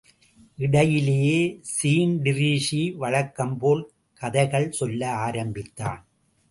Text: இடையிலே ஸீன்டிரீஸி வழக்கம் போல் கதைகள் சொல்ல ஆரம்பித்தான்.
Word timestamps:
இடையிலே 0.57 1.19
ஸீன்டிரீஸி 1.73 2.95
வழக்கம் 2.95 3.57
போல் 3.57 3.83
கதைகள் 4.21 4.71
சொல்ல 4.71 5.11
ஆரம்பித்தான். 5.27 6.01